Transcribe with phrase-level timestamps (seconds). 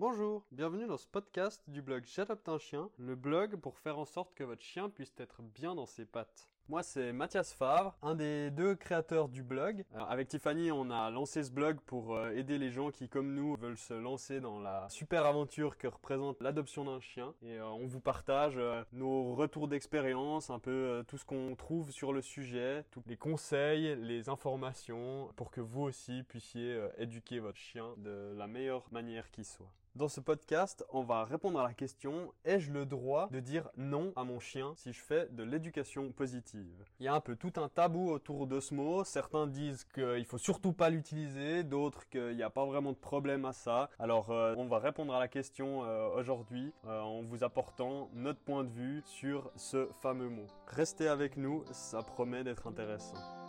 [0.00, 4.06] Bonjour, bienvenue dans ce podcast du blog J'adopte un chien, le blog pour faire en
[4.06, 6.48] sorte que votre chien puisse être bien dans ses pattes.
[6.70, 9.84] Moi, c'est Mathias Favre, un des deux créateurs du blog.
[9.94, 13.34] Euh, avec Tiffany, on a lancé ce blog pour euh, aider les gens qui, comme
[13.34, 17.34] nous, veulent se lancer dans la super aventure que représente l'adoption d'un chien.
[17.42, 18.58] Et euh, on vous partage
[18.92, 23.96] nos retours d'expérience, un peu tout ce qu'on trouve sur le sujet, tous les conseils,
[23.96, 29.44] les informations, pour que vous aussi puissiez éduquer votre chien de la meilleure manière qui
[29.44, 29.70] soit.
[29.96, 34.12] Dans ce podcast, on va répondre à la question ai-je le droit de dire non
[34.14, 36.84] à mon chien si je fais de l'éducation positive?
[37.00, 39.02] Il y a un peu tout un tabou autour de ce mot.
[39.02, 43.44] Certains disent qu'il faut surtout pas l'utiliser, d'autres qu'il n'y a pas vraiment de problème
[43.44, 43.90] à ça.
[43.98, 48.40] Alors, euh, on va répondre à la question euh, aujourd'hui euh, en vous apportant notre
[48.40, 50.46] point de vue sur ce fameux mot.
[50.68, 53.39] Restez avec nous, ça promet d'être intéressant.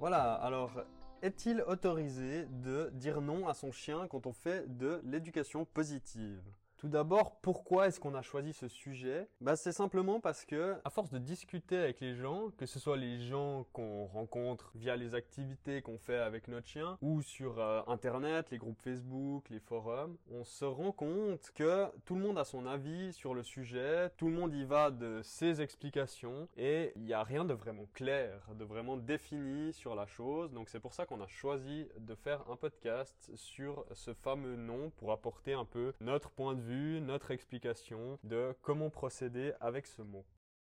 [0.00, 0.70] Voilà, alors
[1.22, 6.40] est-il autorisé de dire non à son chien quand on fait de l'éducation positive?
[6.78, 9.28] Tout d'abord, pourquoi est-ce qu'on a choisi ce sujet?
[9.40, 12.96] Bah c'est simplement parce que à force de discuter avec les gens, que ce soit
[12.96, 17.82] les gens qu'on rencontre via les activités qu'on fait avec notre chien ou sur euh,
[17.88, 22.44] internet, les groupes Facebook, les forums, on se rend compte que tout le monde a
[22.44, 27.02] son avis sur le sujet, tout le monde y va de ses explications et il
[27.02, 30.52] n'y a rien de vraiment clair, de vraiment défini sur la chose.
[30.52, 34.90] Donc c'est pour ça qu'on a choisi de faire un podcast sur ce fameux nom
[34.90, 40.02] pour apporter un peu notre point de vue notre explication de comment procéder avec ce
[40.02, 40.24] mot.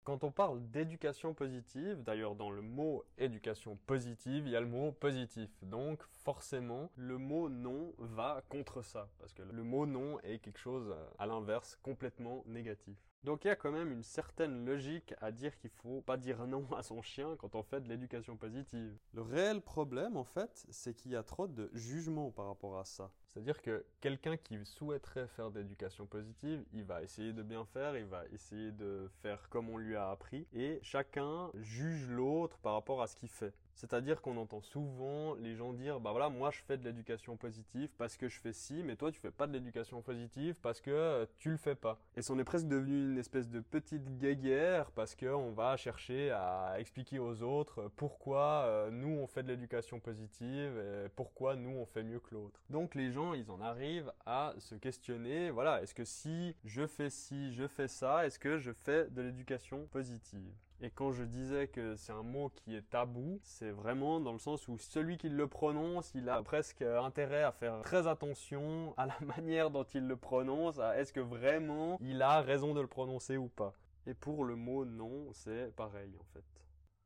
[0.05, 4.67] Quand on parle d'éducation positive, d'ailleurs dans le mot éducation positive, il y a le
[4.67, 5.51] mot positif.
[5.63, 9.09] Donc forcément, le mot non va contre ça.
[9.19, 12.97] Parce que le mot non est quelque chose à l'inverse complètement négatif.
[13.25, 16.47] Donc il y a quand même une certaine logique à dire qu'il faut pas dire
[16.47, 18.97] non à son chien quand on fait de l'éducation positive.
[19.15, 22.85] Le réel problème en fait, c'est qu'il y a trop de jugement par rapport à
[22.85, 23.11] ça.
[23.27, 28.07] C'est-à-dire que quelqu'un qui souhaiterait faire d'éducation positive, il va essayer de bien faire, il
[28.07, 33.03] va essayer de faire comme on lui a appris et chacun juge l'autre par rapport
[33.03, 33.53] à ce qu'il fait.
[33.77, 37.91] C'est-à-dire qu'on entend souvent les gens dire bah voilà moi je fais de l'éducation positive
[37.99, 40.91] parce que je fais ci mais toi tu fais pas de l'éducation positive parce que
[40.91, 41.99] euh, tu le fais pas.
[42.17, 46.31] Et c'en est presque devenu une espèce de petite guéguerre parce que on va chercher
[46.31, 51.77] à expliquer aux autres pourquoi euh, nous on fait de l'éducation positive et pourquoi nous
[51.77, 52.63] on fait mieux que l'autre.
[52.71, 57.11] Donc les gens ils en arrivent à se questionner voilà est-ce que si je fais
[57.11, 60.55] ci je fais ça est-ce que je fais de l'éducation positive?
[60.83, 64.39] Et quand je disais que c'est un mot qui est tabou, c'est vraiment dans le
[64.39, 69.07] sens où celui qui le prononce, il a presque intérêt à faire très attention à
[69.07, 72.87] la manière dont il le prononce, à est-ce que vraiment il a raison de le
[72.87, 73.73] prononcer ou pas.
[74.07, 76.56] Et pour le mot non, c'est pareil en fait.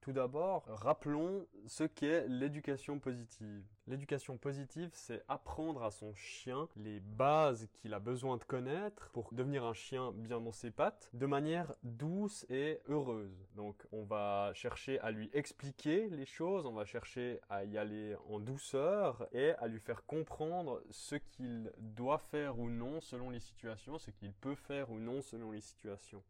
[0.01, 3.63] Tout d'abord, rappelons ce qu'est l'éducation positive.
[3.87, 9.29] L'éducation positive, c'est apprendre à son chien les bases qu'il a besoin de connaître pour
[9.35, 13.47] devenir un chien bien dans ses pattes, de manière douce et heureuse.
[13.57, 18.17] Donc, on va chercher à lui expliquer les choses, on va chercher à y aller
[18.27, 23.41] en douceur et à lui faire comprendre ce qu'il doit faire ou non selon les
[23.41, 26.23] situations, ce qu'il peut faire ou non selon les situations.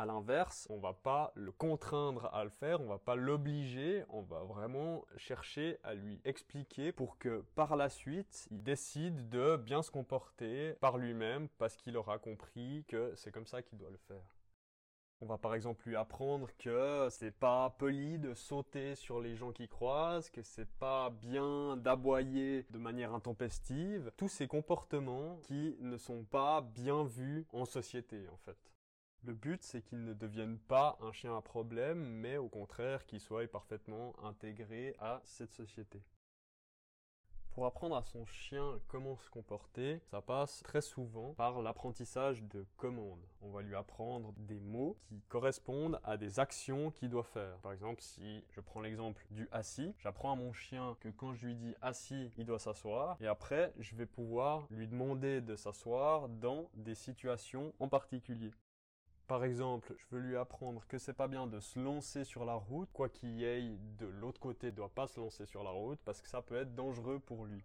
[0.00, 4.22] À l'inverse, on va pas le contraindre à le faire, on va pas l'obliger, on
[4.22, 9.82] va vraiment chercher à lui expliquer pour que par la suite, il décide de bien
[9.82, 13.98] se comporter par lui-même parce qu'il aura compris que c'est comme ça qu'il doit le
[13.98, 14.38] faire.
[15.20, 19.52] On va par exemple lui apprendre que c'est pas poli de sauter sur les gens
[19.52, 24.10] qui croisent, que c'est pas bien d'aboyer de manière intempestive.
[24.16, 28.56] Tous ces comportements qui ne sont pas bien vus en société, en fait.
[29.22, 33.20] Le but, c'est qu'il ne devienne pas un chien à problème, mais au contraire qu'il
[33.20, 36.02] soit parfaitement intégré à cette société.
[37.50, 42.64] Pour apprendre à son chien comment se comporter, ça passe très souvent par l'apprentissage de
[42.76, 43.26] commandes.
[43.42, 47.58] On va lui apprendre des mots qui correspondent à des actions qu'il doit faire.
[47.58, 51.46] Par exemple, si je prends l'exemple du assis, j'apprends à mon chien que quand je
[51.46, 56.28] lui dis assis, il doit s'asseoir, et après, je vais pouvoir lui demander de s'asseoir
[56.28, 58.52] dans des situations en particulier.
[59.30, 62.54] Par exemple, je veux lui apprendre que c'est pas bien de se lancer sur la
[62.54, 63.62] route, quoi qu'il y ait
[63.96, 66.56] de l'autre côté, il doit pas se lancer sur la route parce que ça peut
[66.56, 67.62] être dangereux pour lui.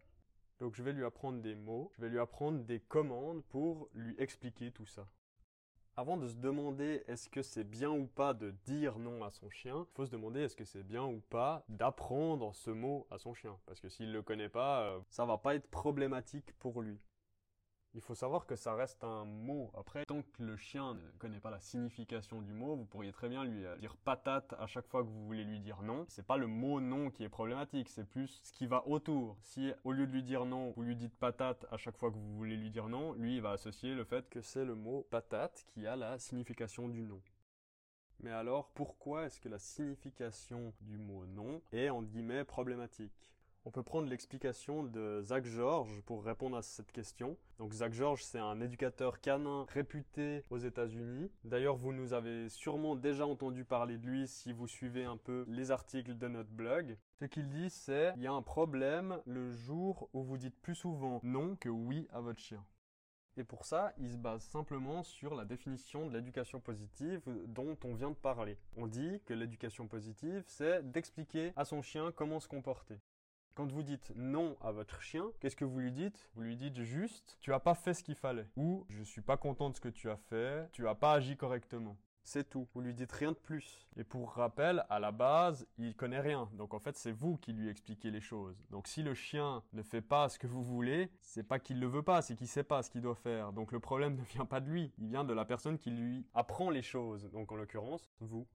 [0.59, 4.13] Donc je vais lui apprendre des mots, je vais lui apprendre des commandes pour lui
[4.19, 5.07] expliquer tout ça.
[5.97, 9.49] Avant de se demander est-ce que c'est bien ou pas de dire non à son
[9.49, 13.17] chien, il faut se demander est-ce que c'est bien ou pas d'apprendre ce mot à
[13.17, 13.57] son chien.
[13.65, 16.99] Parce que s'il ne le connaît pas, euh, ça va pas être problématique pour lui.
[17.95, 19.71] Il faut savoir que ça reste un mot.
[19.73, 23.29] Après, tant que le chien ne connaît pas la signification du mot, vous pourriez très
[23.29, 26.05] bien lui euh, dire patate à chaque fois que vous voulez lui dire non.
[26.09, 29.37] C'est pas le mot non qui est problématique, c'est plus ce qui va autour.
[29.39, 32.17] Si au lieu de lui dire non, vous lui dites patate à chaque fois que
[32.17, 35.07] vous voulez lui dire non, lui il va associer le fait que c'est le mot
[35.09, 37.21] patate qui a la signification du non.
[38.19, 43.34] Mais alors, pourquoi est-ce que la signification du mot non est en guillemets problématique?
[43.65, 47.35] On peut prendre l'explication de Zach George pour répondre à cette question.
[47.57, 51.31] Donc Zach George, c'est un éducateur canin réputé aux États-Unis.
[51.43, 55.45] D'ailleurs, vous nous avez sûrement déjà entendu parler de lui si vous suivez un peu
[55.47, 56.95] les articles de notre blog.
[57.19, 60.75] Ce qu'il dit, c'est il y a un problème le jour où vous dites plus
[60.75, 62.63] souvent non que oui à votre chien.
[63.37, 67.93] Et pour ça, il se base simplement sur la définition de l'éducation positive dont on
[67.93, 68.57] vient de parler.
[68.77, 72.95] On dit que l'éducation positive, c'est d'expliquer à son chien comment se comporter.
[73.55, 76.29] Quand vous dites non à votre chien, qu'est-ce que vous lui dites?
[76.35, 79.37] Vous lui dites juste tu as pas fait ce qu'il fallait ou je suis pas
[79.37, 81.95] content de ce que tu as fait, tu as pas agi correctement.
[82.25, 82.67] C'est tout.
[82.73, 83.87] Vous lui dites rien de plus.
[83.95, 86.49] Et pour rappel, à la base, il connaît rien.
[86.53, 88.61] Donc en fait, c'est vous qui lui expliquez les choses.
[88.71, 91.87] Donc si le chien ne fait pas ce que vous voulez, c'est pas qu'il le
[91.87, 93.53] veut pas, c'est qu'il sait pas ce qu'il doit faire.
[93.53, 96.25] Donc le problème ne vient pas de lui, il vient de la personne qui lui
[96.33, 97.29] apprend les choses.
[97.31, 98.47] Donc en l'occurrence, vous.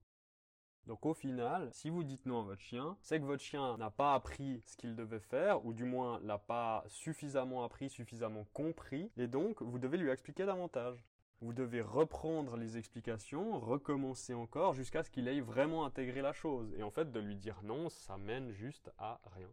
[0.87, 3.91] Donc au final, si vous dites non à votre chien, c'est que votre chien n'a
[3.91, 9.11] pas appris ce qu'il devait faire, ou du moins l'a pas suffisamment appris, suffisamment compris,
[9.17, 11.05] et donc vous devez lui expliquer davantage.
[11.43, 16.75] Vous devez reprendre les explications, recommencer encore jusqu'à ce qu'il ait vraiment intégré la chose.
[16.77, 19.49] Et en fait, de lui dire non, ça mène juste à rien.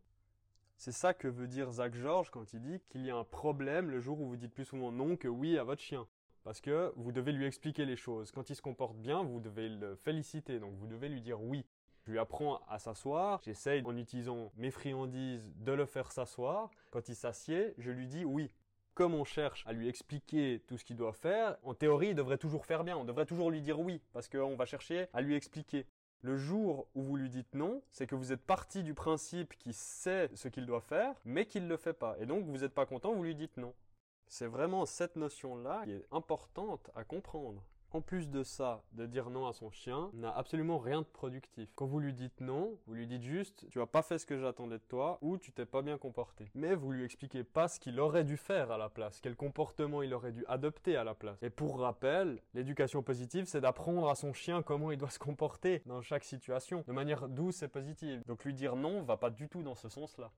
[0.75, 3.89] C'est ça que veut dire Zach George quand il dit qu'il y a un problème
[3.89, 6.07] le jour où vous dites plus souvent non que oui à votre chien.
[6.47, 8.31] Parce que vous devez lui expliquer les choses.
[8.31, 10.61] Quand il se comporte bien, vous devez le féliciter.
[10.61, 11.65] Donc vous devez lui dire oui.
[12.05, 13.41] Je lui apprends à s'asseoir.
[13.43, 16.71] J'essaye en utilisant mes friandises de le faire s'asseoir.
[16.89, 18.49] Quand il s'assied, je lui dis oui.
[18.93, 22.37] Comme on cherche à lui expliquer tout ce qu'il doit faire, en théorie, il devrait
[22.37, 22.95] toujours faire bien.
[22.95, 24.01] On devrait toujours lui dire oui.
[24.13, 25.85] Parce qu'on va chercher à lui expliquer.
[26.21, 29.73] Le jour où vous lui dites non, c'est que vous êtes parti du principe qu'il
[29.73, 32.15] sait ce qu'il doit faire, mais qu'il ne le fait pas.
[32.21, 33.73] Et donc, vous n'êtes pas content, vous lui dites non.
[34.27, 37.63] C'est vraiment cette notion-là qui est importante à comprendre.
[37.91, 41.69] En plus de ça, de dire non à son chien n'a absolument rien de productif.
[41.75, 44.37] Quand vous lui dites non, vous lui dites juste tu as pas fait ce que
[44.37, 46.51] j'attendais de toi ou tu t'es pas bien comporté.
[46.53, 50.03] Mais vous lui expliquez pas ce qu'il aurait dû faire à la place, quel comportement
[50.03, 51.41] il aurait dû adopter à la place.
[51.41, 55.81] Et pour rappel, l'éducation positive c'est d'apprendre à son chien comment il doit se comporter
[55.85, 58.21] dans chaque situation, de manière douce et positive.
[58.27, 60.29] Donc lui dire non va pas du tout dans ce sens-là.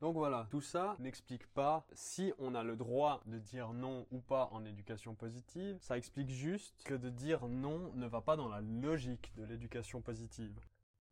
[0.00, 4.20] Donc voilà, tout ça n'explique pas si on a le droit de dire non ou
[4.20, 5.78] pas en éducation positive.
[5.80, 10.02] Ça explique juste que de dire non ne va pas dans la logique de l'éducation
[10.02, 10.60] positive.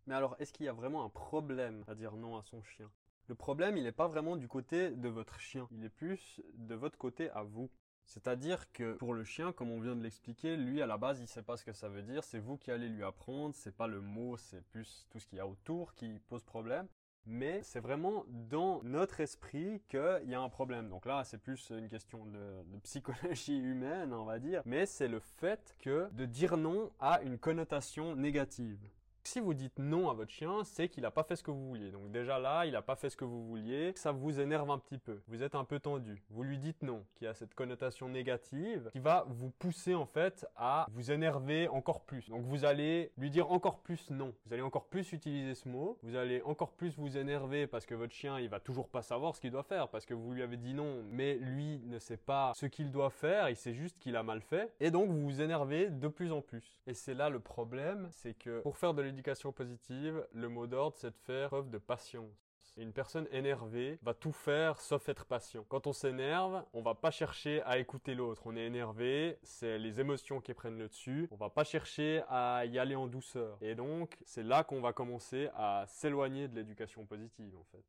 [0.06, 2.90] Mais alors, est-ce qu'il y a vraiment un problème à dire non à son chien?
[3.26, 6.74] Le problème, il n'est pas vraiment du côté de votre chien, il est plus de
[6.74, 7.70] votre côté à vous.
[8.04, 11.26] C'est-à-dire que pour le chien, comme on vient de l'expliquer, lui à la base il
[11.26, 13.86] sait pas ce que ça veut dire, c'est vous qui allez lui apprendre, c'est pas
[13.86, 16.86] le mot, c'est plus tout ce qu'il y a autour qui pose problème
[17.26, 20.88] mais c'est vraiment dans notre esprit qu'il y a un problème.
[20.88, 25.20] Donc là, c'est plus une question de, psychologie humaine, on va dire, mais c'est le
[25.20, 28.78] fait que de dire non a une connotation négative.
[29.26, 31.66] Si vous dites non à votre chien, c'est qu'il n'a pas fait ce que vous
[31.68, 31.90] vouliez.
[31.90, 34.78] Donc déjà là, il n'a pas fait ce que vous vouliez, ça vous énerve un
[34.78, 35.22] petit peu.
[35.28, 36.22] Vous êtes un peu tendu.
[36.28, 40.46] Vous lui dites non, qui a cette connotation négative, qui va vous pousser en fait
[40.56, 42.28] à vous énerver encore plus.
[42.28, 44.34] Donc vous allez lui dire encore plus non.
[44.44, 45.98] Vous allez encore plus utiliser ce mot.
[46.02, 49.34] Vous allez encore plus vous énerver parce que votre chien, il va toujours pas savoir
[49.34, 52.18] ce qu'il doit faire parce que vous lui avez dit non, mais lui ne sait
[52.18, 53.48] pas ce qu'il doit faire.
[53.48, 54.74] Il sait juste qu'il a mal fait.
[54.80, 56.82] Et donc vous vous énervez de plus en plus.
[56.86, 60.96] Et c'est là le problème, c'est que pour faire de l'éducation positive, le mot d'ordre,
[60.96, 62.72] c'est de faire preuve de patience.
[62.76, 65.64] Une personne énervée va tout faire sauf être patient.
[65.68, 68.42] Quand on s'énerve, on va pas chercher à écouter l'autre.
[68.46, 71.28] On est énervé, c'est les émotions qui prennent le dessus.
[71.30, 73.56] On va pas chercher à y aller en douceur.
[73.60, 77.84] Et donc, c'est là qu'on va commencer à s'éloigner de l'éducation positive, en fait.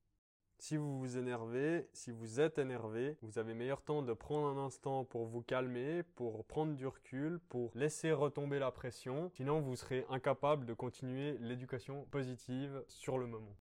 [0.57, 4.65] Si vous vous énervez, si vous êtes énervé, vous avez meilleur temps de prendre un
[4.65, 9.29] instant pour vous calmer, pour prendre du recul, pour laisser retomber la pression.
[9.35, 13.55] Sinon, vous serez incapable de continuer l'éducation positive sur le moment.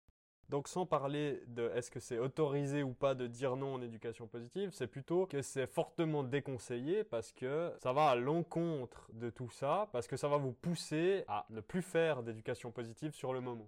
[0.50, 4.28] Donc sans parler de est-ce que c'est autorisé ou pas de dire non en éducation
[4.28, 9.50] positive, c'est plutôt que c'est fortement déconseillé parce que ça va à l'encontre de tout
[9.50, 13.42] ça, parce que ça va vous pousser à ne plus faire d'éducation positive sur le
[13.42, 13.68] moment.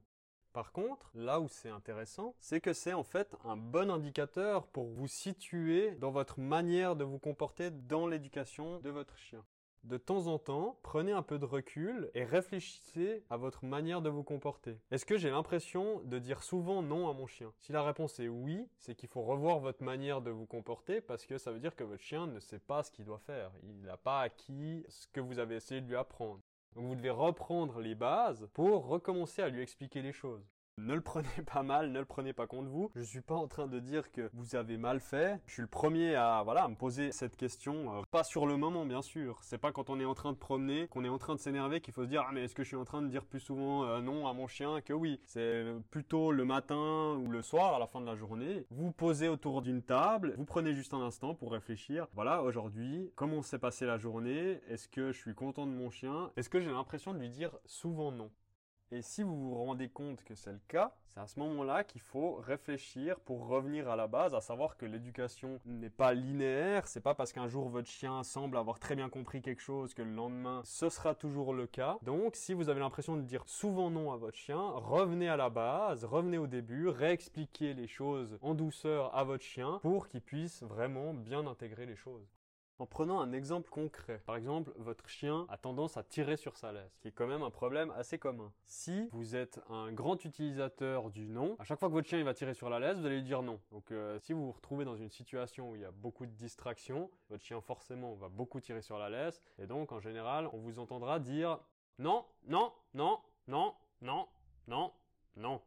[0.56, 4.86] Par contre, là où c'est intéressant, c'est que c'est en fait un bon indicateur pour
[4.86, 9.44] vous situer dans votre manière de vous comporter dans l'éducation de votre chien.
[9.84, 14.10] de temps en temps, prenez un peu de recul et réfléchissez à votre manière de
[14.10, 14.80] vous comporter.
[14.92, 17.52] Est-ce que j'ai l'impression de dire souvent non à mon chien?
[17.60, 21.26] Si la réponse est oui, c'est qu'il faut revoir votre manière de vous comporter parce
[21.26, 23.52] que ça veut dire que votre chien ne sait pas ce qu'il doit faire.
[23.62, 26.42] Il n'a pas acquis ce que vous avez essayé de lui apprendre.
[26.76, 30.55] Donc vous devez reprendre les bases pour recommencer à lui expliquer les choses.
[30.78, 32.92] Ne le prenez pas mal, ne le prenez pas contre vous.
[32.96, 35.40] Je suis pas en train de dire que vous avez mal fait.
[35.48, 37.98] Je suis le premier à voilà me poser cette question.
[37.98, 39.40] Euh, pas sur le moment, bien sûr.
[39.42, 41.80] C'est pas quand on est en train de promener, qu'on est en train de s'énerver,
[41.80, 43.40] qu'il faut se dire ah mais est-ce que je suis en train de dire plus
[43.40, 45.22] souvent euh, non à mon chien que oui?
[45.26, 48.68] C'est plutôt le matin ou le soir à la fin de la journée.
[48.70, 52.08] Vous posez autour d'une table, vous prenez juste un instant pour réfléchir.
[52.14, 54.60] Voilà aujourd'hui comment s'est passée la journée?
[54.70, 56.32] Est-ce que je suis content de mon chien?
[56.36, 58.30] Est-ce que j'ai l'impression de lui dire souvent non?
[58.92, 62.02] Et si vous vous rendez compte que c'est le cas, c'est à ce moment-là qu'il
[62.02, 67.02] faut réfléchir pour revenir à la base, à savoir que l'éducation n'est pas linéaire, c'est
[67.02, 70.12] pas parce qu'un jour votre chien semble avoir très bien compris quelque chose que le
[70.12, 71.98] lendemain ce sera toujours le cas.
[72.04, 75.50] Donc si vous avez l'impression de dire souvent non à votre chien, revenez à la
[75.50, 80.64] base, revenez au début, réexpliquez les choses en douceur à votre chien pour qu'il puisse
[80.64, 82.35] vraiment bien intégrer les choses.
[82.78, 86.74] En prenant un exemple concret, par exemple, votre chien a tendance à tirer sur sa
[86.74, 88.52] laisse, qui est quand même un problème assez commun.
[88.66, 92.34] Si vous êtes un grand utilisateur du non, à chaque fois que votre chien va
[92.34, 93.62] tirer sur la laisse, vous allez lui dire non.
[93.72, 96.34] Donc euh, si vous vous retrouvez dans une situation où il y a beaucoup de
[96.34, 100.58] distractions, votre chien forcément va beaucoup tirer sur la laisse, et donc en général, on
[100.58, 101.60] vous entendra dire
[101.98, 104.28] non, non, non, non, non,
[104.68, 104.92] non,
[105.38, 105.62] non.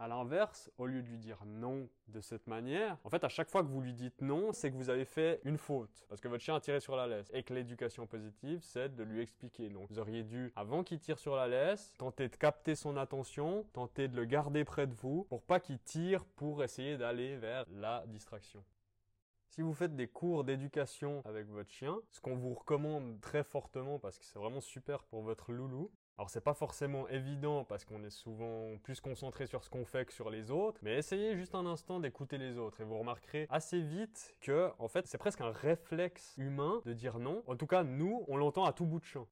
[0.00, 3.50] À l'inverse, au lieu de lui dire non de cette manière, en fait, à chaque
[3.50, 6.06] fois que vous lui dites non, c'est que vous avez fait une faute.
[6.08, 7.28] Parce que votre chien a tiré sur la laisse.
[7.34, 9.68] Et que l'éducation positive, c'est de lui expliquer.
[9.70, 13.66] Donc, vous auriez dû, avant qu'il tire sur la laisse, tenter de capter son attention,
[13.72, 17.64] tenter de le garder près de vous, pour pas qu'il tire pour essayer d'aller vers
[17.68, 18.62] la distraction.
[19.48, 23.98] Si vous faites des cours d'éducation avec votre chien, ce qu'on vous recommande très fortement
[23.98, 28.02] parce que c'est vraiment super pour votre loulou, alors c'est pas forcément évident parce qu'on
[28.02, 31.54] est souvent plus concentré sur ce qu'on fait que sur les autres, mais essayez juste
[31.54, 35.40] un instant d'écouter les autres et vous remarquerez assez vite que en fait c'est presque
[35.42, 37.44] un réflexe humain de dire non.
[37.46, 39.28] En tout cas nous on l'entend à tout bout de champ.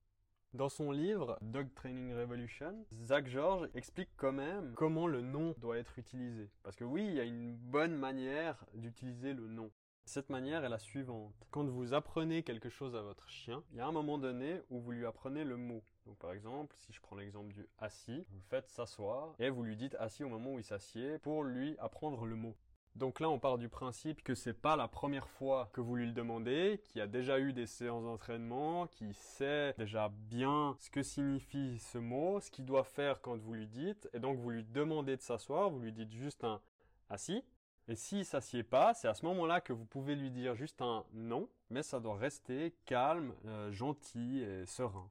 [0.54, 5.78] Dans son livre Dog Training Revolution, Zach George explique quand même comment le non doit
[5.78, 6.48] être utilisé.
[6.62, 9.72] Parce que oui, il y a une bonne manière d'utiliser le non.
[10.04, 11.34] Cette manière est la suivante.
[11.50, 14.78] Quand vous apprenez quelque chose à votre chien, il y a un moment donné où
[14.80, 15.82] vous lui apprenez le mot.
[16.06, 19.76] Donc par exemple, si je prends l'exemple du assis, vous faites s'asseoir et vous lui
[19.76, 22.54] dites assis au moment où il s'assied pour lui apprendre le mot.
[22.96, 26.06] Donc là, on part du principe que c'est pas la première fois que vous lui
[26.06, 31.02] le demandez, qu'il a déjà eu des séances d'entraînement, qu'il sait déjà bien ce que
[31.02, 34.64] signifie ce mot, ce qu'il doit faire quand vous lui dites, et donc vous lui
[34.64, 36.62] demandez de s'asseoir, vous lui dites juste un
[37.10, 37.44] assis,
[37.88, 41.04] et s'il s'assied pas, c'est à ce moment-là que vous pouvez lui dire juste un
[41.12, 45.10] non, mais ça doit rester calme, euh, gentil et serein.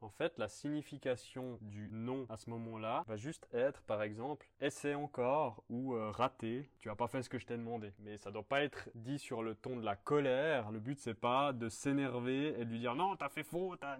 [0.00, 4.94] En fait, la signification du non à ce moment-là va juste être, par exemple, essaie
[4.94, 7.92] encore ou euh, raté, tu as pas fait ce que je t'ai demandé.
[8.00, 10.70] Mais ça doit pas être dit sur le ton de la colère.
[10.70, 13.96] Le but c'est pas de s'énerver et de lui dire non, t'as fait faux, t'as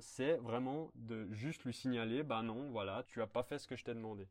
[0.00, 3.76] C'est vraiment de juste lui signaler, bah non, voilà, tu as pas fait ce que
[3.76, 4.28] je t'ai demandé.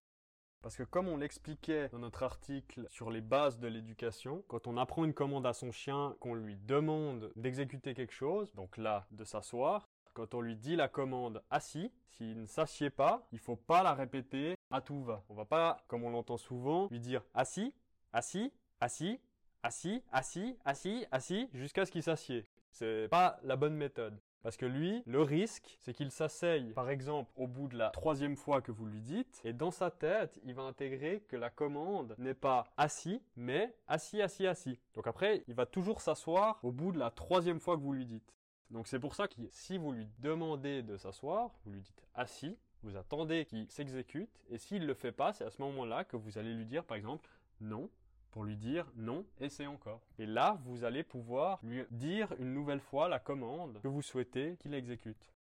[0.62, 4.76] Parce que comme on l'expliquait dans notre article sur les bases de l'éducation, quand on
[4.76, 9.24] apprend une commande à son chien, qu'on lui demande d'exécuter quelque chose, donc là, de
[9.24, 9.88] s'asseoir,
[10.20, 13.94] quand on lui dit la commande assis, s'il ne s'assied pas, il faut pas la
[13.94, 15.24] répéter à tout va.
[15.30, 17.74] On va pas, comme on l'entend souvent, lui dire assis,
[18.12, 19.22] assis, assis,
[19.64, 22.46] assis, assis, assis, assis, jusqu'à ce qu'il s'assied.
[22.70, 24.20] C'est pas la bonne méthode.
[24.44, 28.36] Parce que lui, le risque, c'est qu'il s'asseye, par exemple, au bout de la troisième
[28.36, 32.16] fois que vous lui dites, et dans sa tête, il va intégrer que la commande
[32.18, 34.80] n'est pas assis, mais assis, assis, assis.
[34.96, 38.06] Donc après, il va toujours s'asseoir au bout de la troisième fois que vous lui
[38.06, 38.34] dites.
[38.70, 42.58] Donc c'est pour ça que si vous lui demandez de s'asseoir, vous lui dites assis,
[42.84, 46.38] vous attendez qu'il s'exécute, et s'il le fait pas, c'est à ce moment-là que vous
[46.38, 47.30] allez lui dire, par exemple,
[47.62, 47.90] non,
[48.32, 50.02] pour lui dire non, essaie encore.
[50.18, 54.56] Et là, vous allez pouvoir lui dire une nouvelle fois la commande que vous souhaitez
[54.58, 55.34] qu'il exécute.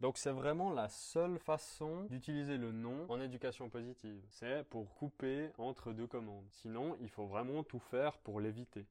[0.00, 4.22] Donc c'est vraiment la seule façon d'utiliser le non en éducation positive.
[4.30, 6.48] C'est pour couper entre deux commandes.
[6.50, 8.86] Sinon, il faut vraiment tout faire pour l'éviter.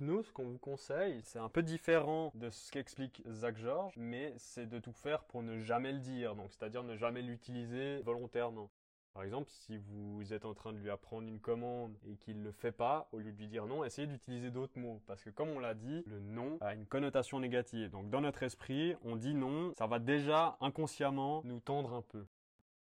[0.00, 4.32] Nous, ce qu'on vous conseille, c'est un peu différent de ce qu'explique Zach George, mais
[4.36, 8.70] c'est de tout faire pour ne jamais le dire, donc c'est-à-dire ne jamais l'utiliser volontairement.
[9.12, 12.44] Par exemple, si vous êtes en train de lui apprendre une commande et qu'il ne
[12.44, 15.02] le fait pas, au lieu de lui dire non, essayez d'utiliser d'autres mots.
[15.08, 17.90] Parce que comme on l'a dit, le non a une connotation négative.
[17.90, 22.24] Donc dans notre esprit, on dit non, ça va déjà inconsciemment nous tendre un peu.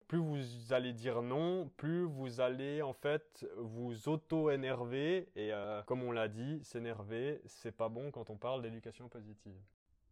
[0.09, 5.29] Plus vous allez dire non, plus vous allez en fait vous auto-énerver.
[5.35, 9.61] Et euh, comme on l'a dit, s'énerver, c'est pas bon quand on parle d'éducation positive.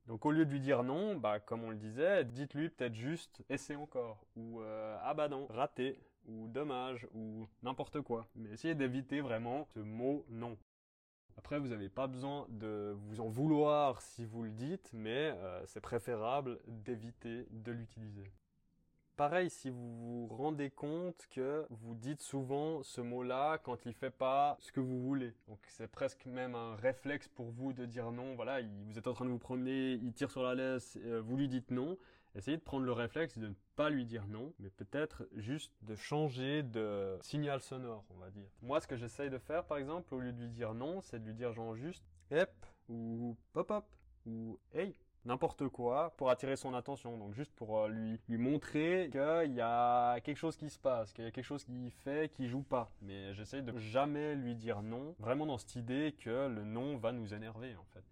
[0.06, 3.42] Donc au lieu de lui dire non, bah comme on le disait, dites-lui peut-être juste
[3.48, 8.26] essaie encore ou euh, ah bah non, raté ou dommage ou n'importe quoi.
[8.34, 10.58] Mais essayez d'éviter vraiment ce mot non.
[11.36, 15.62] Après, vous n'avez pas besoin de vous en vouloir si vous le dites, mais euh,
[15.66, 18.30] c'est préférable d'éviter de l'utiliser.
[19.16, 24.11] Pareil, si vous vous rendez compte que vous dites souvent ce mot-là quand il fait
[24.11, 25.33] pas ce que vous voulez.
[25.47, 28.35] Donc c'est presque même un réflexe pour vous de dire non.
[28.35, 31.37] Voilà, vous êtes en train de vous promener, il tire sur la laisse, euh, vous
[31.37, 31.97] lui dites non.
[32.35, 35.94] Essayez de prendre le réflexe de ne pas lui dire non, mais peut-être juste de
[35.94, 38.49] changer de signal sonore, on va dire.
[38.62, 41.21] Moi, ce que j'essaye de faire, par exemple, au lieu de lui dire non, c'est
[41.21, 42.50] de lui dire genre juste hep
[42.88, 43.85] ou pop up
[44.26, 47.16] ou hey n'importe quoi pour attirer son attention.
[47.19, 51.12] Donc juste pour euh, lui, lui montrer qu'il y a quelque chose qui se passe,
[51.12, 52.90] qu'il y a quelque chose qui fait, qui joue pas.
[53.02, 57.12] Mais j'essaye de jamais lui dire non, vraiment dans cette idée que le non va
[57.12, 58.04] nous énerver en fait.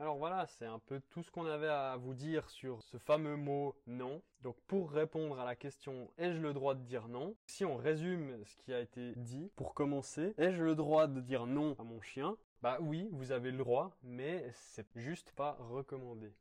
[0.00, 3.36] Alors voilà, c'est un peu tout ce qu'on avait à vous dire sur ce fameux
[3.36, 4.22] mot non.
[4.42, 7.36] Donc pour répondre à la question ai-je le droit de dire non?
[7.46, 11.46] Si on résume ce qui a été dit, pour commencer, ai-je le droit de dire
[11.46, 12.36] non à mon chien?
[12.64, 16.32] Bah oui, vous avez le droit, mais c'est juste pas recommandé.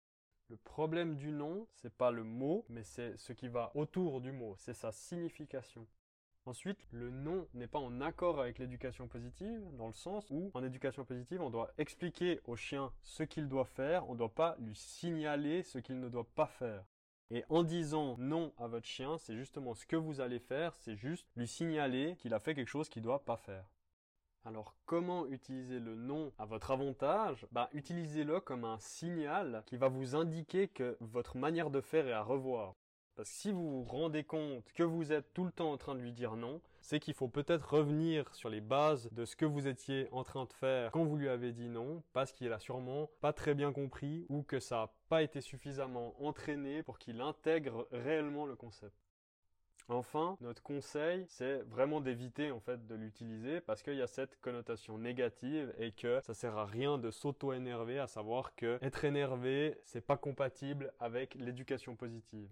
[0.48, 4.32] Le problème du non, c'est pas le mot, mais c'est ce qui va autour du
[4.32, 5.86] mot, c'est sa signification.
[6.46, 10.64] Ensuite, le non n'est pas en accord avec l'éducation positive, dans le sens où, en
[10.64, 14.56] éducation positive, on doit expliquer au chien ce qu'il doit faire, on ne doit pas
[14.60, 16.86] lui signaler ce qu'il ne doit pas faire.
[17.32, 20.96] Et en disant non à votre chien, c'est justement ce que vous allez faire, c'est
[20.96, 23.66] juste lui signaler qu'il a fait quelque chose qu'il doit pas faire.
[24.46, 27.48] Alors comment utiliser le non à votre avantage?
[27.54, 32.14] Bah, Utilisez-le comme un signal qui va vous indiquer que votre manière de faire est
[32.14, 32.76] à revoir.
[33.16, 35.96] Parce que si vous vous rendez compte que vous êtes tout le temps en train
[35.96, 39.46] de lui dire non, c'est qu'il faut peut-être revenir sur les bases de ce que
[39.46, 42.60] vous étiez en train de faire quand vous lui avez dit non, parce qu'il a
[42.60, 47.22] sûrement pas très bien compris ou que ça n'a pas été suffisamment entraîné pour qu'il
[47.22, 49.03] intègre réellement le concept.
[49.90, 54.40] Enfin, notre conseil, c'est vraiment d'éviter en fait de l'utiliser parce qu'il y a cette
[54.40, 59.78] connotation négative et que ça sert à rien de s'auto-énerver, à savoir que être énervé,
[59.84, 62.50] c'est pas compatible avec l'éducation positive.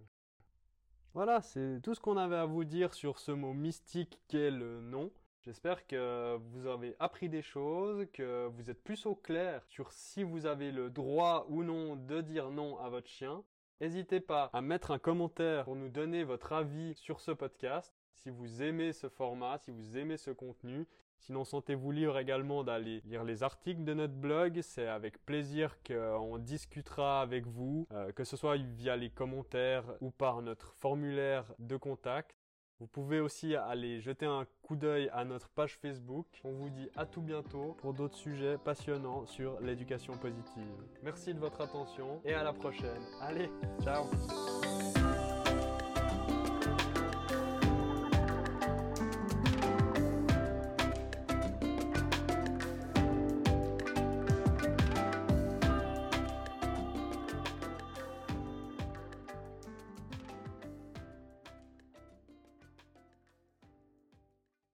[1.14, 4.82] Voilà, c'est tout ce qu'on avait à vous dire sur ce mot mystique qu'est le
[4.82, 5.12] nom.
[5.44, 10.24] J'espère que vous avez appris des choses, que vous êtes plus au clair sur si
[10.24, 13.44] vous avez le droit ou non de dire non à votre chien.
[13.82, 17.92] N'hésitez pas à mettre un commentaire pour nous donner votre avis sur ce podcast.
[18.14, 20.86] Si vous aimez ce format, si vous aimez ce contenu,
[21.22, 24.60] Sinon, sentez-vous libre également d'aller lire les articles de notre blog.
[24.64, 30.10] C'est avec plaisir qu'on discutera avec vous, euh, que ce soit via les commentaires ou
[30.10, 32.41] par notre formulaire de contact.
[32.82, 36.26] Vous pouvez aussi aller jeter un coup d'œil à notre page Facebook.
[36.44, 40.66] On vous dit à tout bientôt pour d'autres sujets passionnants sur l'éducation positive.
[41.04, 43.04] Merci de votre attention et à la prochaine.
[43.22, 43.52] Allez,
[43.84, 44.06] ciao